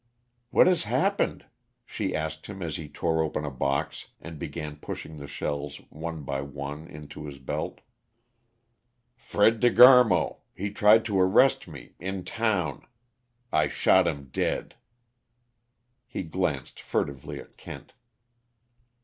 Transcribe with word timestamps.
"What 0.49 0.65
has 0.65 0.85
happened?" 0.85 1.45
she 1.85 2.15
asked 2.15 2.47
him 2.47 2.63
as 2.63 2.77
he 2.77 2.89
tore 2.89 3.21
open 3.21 3.45
a 3.45 3.51
box 3.51 4.07
and 4.19 4.39
began 4.39 4.77
pushing 4.77 5.17
the 5.17 5.27
shells, 5.27 5.77
one 5.91 6.23
by 6.23 6.41
one, 6.41 6.87
into 6.87 7.27
his 7.27 7.37
belt. 7.37 7.81
"Fred 9.15 9.59
De 9.59 9.69
Garmo 9.69 10.37
he 10.55 10.71
tried 10.71 11.05
to 11.05 11.19
arrest 11.21 11.67
me 11.67 11.93
in 11.99 12.25
town 12.25 12.81
I 13.53 13.67
shot 13.67 14.07
him 14.07 14.29
dead," 14.29 14.73
He 16.07 16.23
glanced 16.23 16.79
furtively 16.79 17.39
at 17.39 17.55
Kent. 17.55 17.93